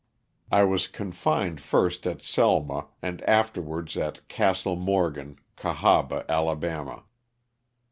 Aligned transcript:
I 0.51 0.63
was 0.63 0.87
confined 0.87 1.61
first 1.61 2.07
at 2.07 2.23
Selma, 2.23 2.87
and 3.03 3.21
after 3.29 3.61
wards 3.61 3.95
at 3.97 4.27
Castle 4.27 4.75
Morgan, 4.75 5.37
Cahaba, 5.55 6.25
Ala. 6.27 7.03